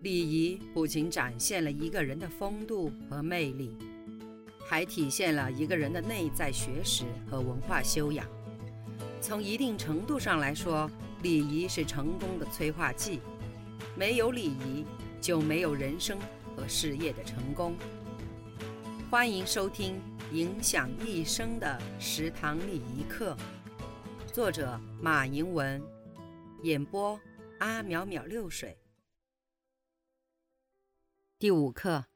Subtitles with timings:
[0.00, 3.76] 礼仪不仅展现了一个人的风度和魅力，
[4.66, 8.26] 还体现了一个人的内在学识和文化修养。
[9.20, 10.88] 从一定程度上来说，
[11.22, 13.20] 礼仪是成功的催化剂。
[13.96, 14.84] 没有礼仪，
[15.20, 16.18] 就没有人生
[16.54, 17.74] 和事业的成功。
[19.10, 19.94] 欢迎收听
[20.34, 23.34] 《影响一生的食堂礼仪课》，
[24.32, 25.82] 作者马迎文，
[26.62, 27.18] 演播
[27.60, 28.76] 阿淼淼六水。
[31.38, 32.06] 第五课，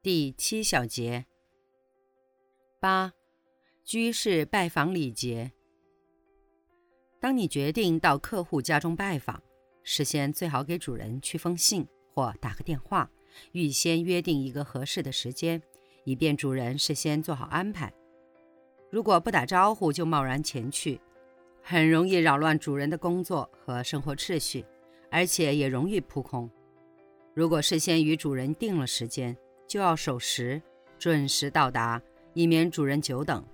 [0.00, 1.26] 第七小节。
[2.78, 3.12] 八，
[3.84, 5.50] 居士拜访礼节。
[7.18, 9.42] 当你决定到客户家中拜访，
[9.82, 11.84] 事先最好给主人去封信
[12.14, 13.10] 或打个电话，
[13.50, 15.60] 预先约定一个合适的时间，
[16.04, 17.92] 以便主人事先做好安排。
[18.88, 21.00] 如果不打招呼就贸然前去，
[21.60, 24.64] 很容易扰乱主人的工作和生活秩序，
[25.10, 26.48] 而且也容易扑空。
[27.32, 30.60] 如果事先与主人定了时间，就要守时，
[30.98, 32.00] 准时到达，
[32.34, 33.44] 以免主人久等。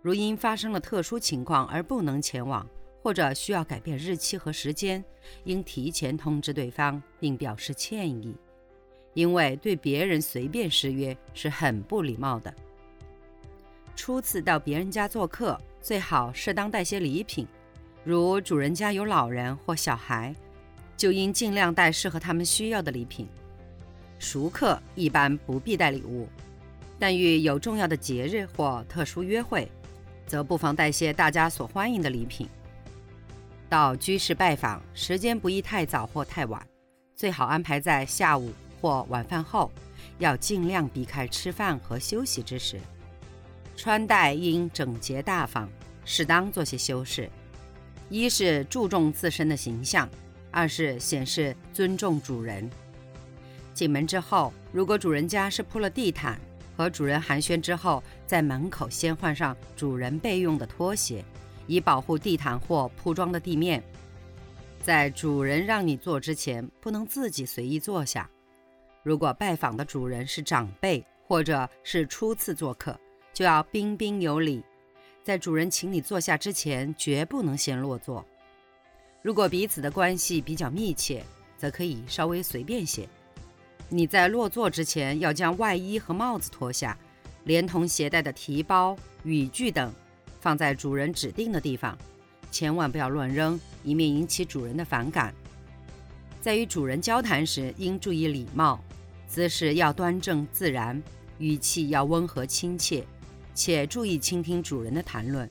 [0.00, 2.66] 如因发生了特殊情况而不能前往，
[3.02, 5.04] 或者需要改变日期和时间，
[5.44, 8.34] 应提前通知对方，并表示歉意，
[9.12, 12.52] 因为对别人随便失约是很不礼貌的。
[13.94, 17.46] 初次到别人家做客，最好适当带些礼品，
[18.02, 20.34] 如主人家有老人或小孩，
[20.96, 23.28] 就应尽量带适合他们需要的礼品。
[24.18, 26.28] 熟客一般不必带礼物，
[26.98, 29.70] 但遇有重要的节日或特殊约会，
[30.26, 32.48] 则不妨带些大家所欢迎的礼品。
[33.68, 36.64] 到居室拜访，时间不宜太早或太晚，
[37.14, 39.70] 最好安排在下午或晚饭后，
[40.18, 42.80] 要尽量避开吃饭和休息之时。
[43.76, 45.68] 穿戴应整洁大方，
[46.04, 47.28] 适当做些修饰，
[48.08, 50.08] 一是注重自身的形象，
[50.54, 52.70] 二是显示尊重主人。
[53.74, 56.40] 进门之后，如果主人家是铺了地毯，
[56.76, 61.24] 和主人寒暄之后，在门口先换上主人备用的拖鞋。
[61.66, 63.82] 以保护地毯或铺装的地面。
[64.82, 68.28] 在主人让你坐之前，不能自己随意坐下。
[69.02, 72.98] 如果拜访的主人是长辈或者是初次做客，
[73.32, 74.62] 就要彬彬有礼。
[75.22, 78.22] 在主人请你坐下之前，绝不能先落座。
[79.24, 81.24] 如果彼此的关系比较密切，
[81.56, 83.08] 则可以稍微随便些。
[83.88, 86.94] 你在落座之前，要将外衣和帽子脱下，
[87.44, 89.90] 连同携带的提包、雨具等。
[90.40, 91.96] 放在主人指定的地方，
[92.50, 95.34] 千万不要乱扔，以免引起主人的反感。
[96.42, 98.78] 在与主人交谈时，应注意礼貌，
[99.26, 101.02] 姿势要端正自然，
[101.38, 103.02] 语气要温和亲切，
[103.54, 105.50] 且注意倾听主人的谈论。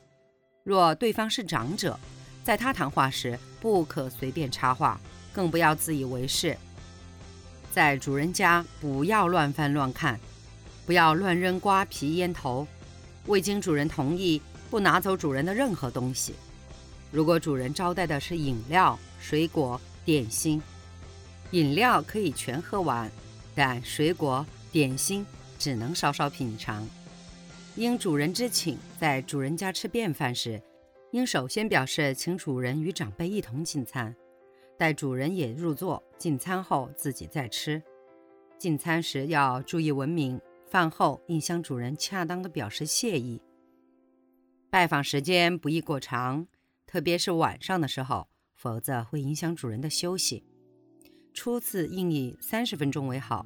[0.63, 1.99] 若对方是长者，
[2.43, 4.99] 在他谈话时不可随便插话，
[5.31, 6.57] 更不要自以为是。
[7.71, 10.19] 在主人家不要乱翻乱看，
[10.85, 12.67] 不要乱扔瓜皮烟头，
[13.27, 14.41] 未经主人同意。
[14.69, 16.33] 不拿走主人的任何东西。
[17.11, 20.59] 如果主人招待的是饮料、水果、点心，
[21.51, 23.07] 饮料可以全喝完，
[23.53, 25.23] 但水果、点心
[25.59, 26.87] 只能稍稍品尝。
[27.75, 30.59] 应主人之请，在主人家吃便饭时，
[31.13, 34.15] 应首先表示请主人与长辈一同进餐，
[34.79, 37.79] 待主人也入座进餐后自己再吃。
[38.57, 43.39] 进餐时要注意文明，饭后应向主人恰当的表示谢意。
[44.71, 46.47] 拜访时间不宜过长，
[46.87, 50.43] 特别是晚上的时候，否则会影响主人的休息。
[51.31, 53.45] 初次应以三十分钟为好，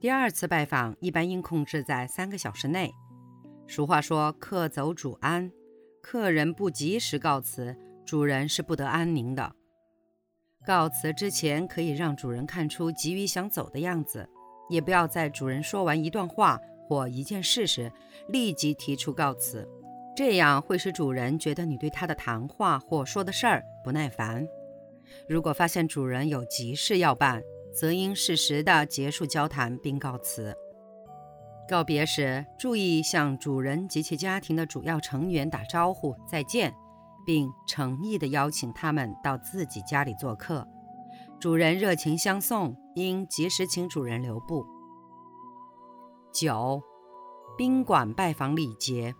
[0.00, 2.92] 第二次拜访一般应控制在三个小时内。
[3.68, 5.52] 俗话说“客走主安”，
[6.04, 9.54] 客人不及时告辞，主人是不得安宁的。
[10.66, 14.28] 告辞之前可以让主人看出急于想走的样子，
[14.68, 17.90] 也不要在主人说完一段话或一件事时
[18.28, 19.66] 立即提出告辞。
[20.14, 24.46] 这样会使主人觉得你对他的谈话或说的事儿不耐烦。
[25.26, 27.42] 如果发现主人有急事要办，
[27.72, 30.54] 则应适时的结束交谈并告辞。
[31.68, 36.74] 告别时，注意向主人及其家庭的主要成员打招呼再见，
[37.24, 40.66] 并诚意的邀请他们到自己家里做客。
[41.40, 44.66] 主人热情相送，应及时请主人留步。
[46.32, 46.82] 九，
[47.56, 49.14] 宾馆拜访礼节。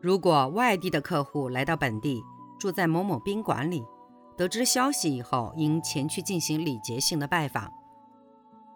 [0.00, 2.22] 如果外地的客户来到本地，
[2.58, 3.84] 住在某某宾馆里，
[4.36, 7.70] 得知消息以后，应前去进行礼节性的拜访。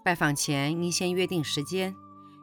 [0.05, 1.95] 拜访前应先约定时间，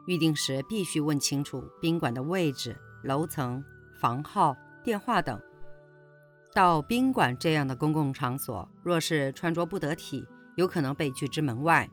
[0.06, 3.62] 预定时必须问清楚宾馆的位置、楼层、
[4.00, 5.40] 房号、电话等。
[6.54, 10.26] 到宾馆这样的公共场所，若是穿着不得体，
[10.56, 11.86] 有可能被拒之门外；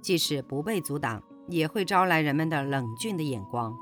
[0.00, 3.76] 即使不被阻挡，也会招来人们的冷峻的眼光。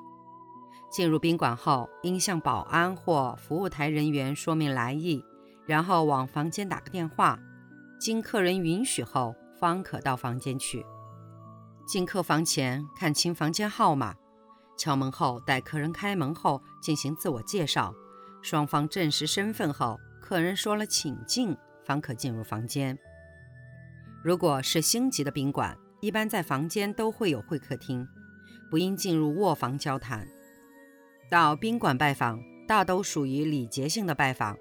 [0.91, 5.23] 进入宾馆后，应向保安或服务台人员说明来意，
[5.67, 7.39] 然后往房间打个电话，
[8.01, 10.85] 经客人允许后，方可到房间去。
[11.87, 14.15] 进客房前看清房间号码，
[14.77, 17.95] 敲门后待客人开门后进行自我介绍，
[18.43, 22.99] 双方证实身份后，客人说了请进，方可进入房间。
[24.23, 28.09] 如果是星级的宾馆，一般在房间都会有会客厅，
[28.71, 30.27] 不应进入卧房交谈。
[31.31, 34.57] 到宾馆拜访，大都属于礼节性的拜访。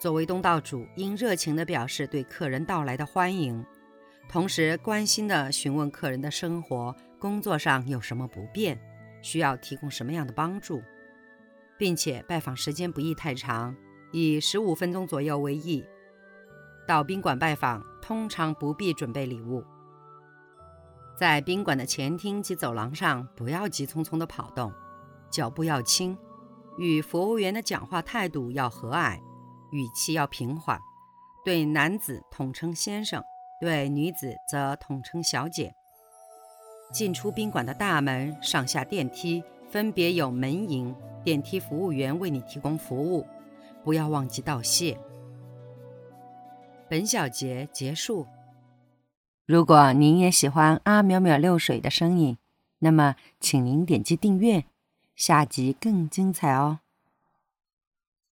[0.00, 3.64] 作为东道主，应热情地表示对客人到来的欢迎，
[4.28, 8.78] 同时关心地询问客人的生活、工作上有什么不便，
[9.22, 10.82] 需要提供什么样的帮助，
[11.78, 13.74] 并且拜访时间不宜太长，
[14.12, 15.84] 以十五分钟左右为宜。
[16.86, 19.64] 到宾馆拜访，通常不必准备礼物。
[21.18, 24.72] 在宾馆的前厅及走廊上，不要急匆匆地跑动。
[25.30, 26.16] 脚步要轻，
[26.78, 29.18] 与服务员的讲话态度要和蔼，
[29.70, 30.78] 语气要平缓。
[31.44, 33.22] 对男子统称先生，
[33.60, 35.74] 对女子则统称小姐。
[36.92, 40.94] 进出宾馆的大门、上下电梯分别有门迎，
[41.24, 43.26] 电梯服务员为你提供服务，
[43.82, 44.98] 不要忘记道谢。
[46.88, 48.26] 本小节结束。
[49.44, 52.38] 如果您也喜欢阿淼淼六水的声音，
[52.78, 54.64] 那么请您点击订阅。
[55.16, 56.80] 下集更精彩哦！